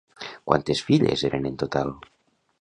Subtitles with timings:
[0.51, 1.95] Quantes filles eren en total?